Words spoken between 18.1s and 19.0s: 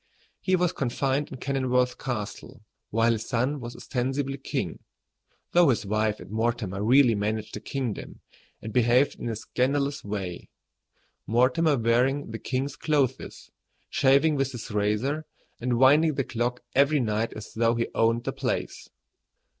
the place.